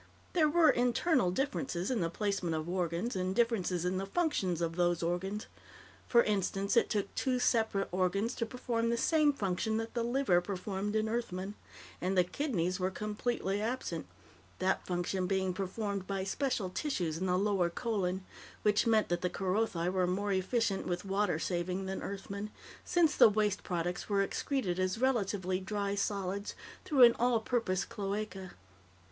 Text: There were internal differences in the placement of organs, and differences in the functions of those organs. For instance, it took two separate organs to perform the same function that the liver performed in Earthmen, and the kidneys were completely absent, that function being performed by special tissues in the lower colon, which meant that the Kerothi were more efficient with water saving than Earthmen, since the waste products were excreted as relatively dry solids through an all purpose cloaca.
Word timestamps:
There 0.33 0.49
were 0.49 0.71
internal 0.71 1.29
differences 1.29 1.91
in 1.91 2.01
the 2.01 2.09
placement 2.09 2.55
of 2.55 2.67
organs, 2.67 3.15
and 3.15 3.35
differences 3.35 3.85
in 3.85 3.97
the 3.99 4.07
functions 4.07 4.59
of 4.59 4.75
those 4.75 5.03
organs. 5.03 5.45
For 6.07 6.23
instance, 6.23 6.75
it 6.75 6.89
took 6.89 7.13
two 7.13 7.37
separate 7.37 7.87
organs 7.91 8.33
to 8.37 8.47
perform 8.47 8.89
the 8.89 8.97
same 8.97 9.31
function 9.31 9.77
that 9.77 9.93
the 9.93 10.01
liver 10.01 10.41
performed 10.41 10.95
in 10.95 11.07
Earthmen, 11.07 11.53
and 12.01 12.17
the 12.17 12.23
kidneys 12.23 12.79
were 12.79 12.89
completely 12.89 13.61
absent, 13.61 14.07
that 14.57 14.83
function 14.87 15.27
being 15.27 15.53
performed 15.53 16.07
by 16.07 16.23
special 16.23 16.71
tissues 16.71 17.19
in 17.19 17.27
the 17.27 17.37
lower 17.37 17.69
colon, 17.69 18.25
which 18.63 18.87
meant 18.87 19.07
that 19.09 19.21
the 19.21 19.29
Kerothi 19.29 19.87
were 19.87 20.07
more 20.07 20.31
efficient 20.31 20.87
with 20.87 21.05
water 21.05 21.37
saving 21.37 21.85
than 21.85 22.01
Earthmen, 22.01 22.49
since 22.83 23.15
the 23.15 23.29
waste 23.29 23.61
products 23.61 24.09
were 24.09 24.23
excreted 24.23 24.79
as 24.79 24.97
relatively 24.99 25.59
dry 25.59 25.93
solids 25.93 26.55
through 26.85 27.03
an 27.03 27.13
all 27.19 27.39
purpose 27.39 27.85
cloaca. 27.85 28.53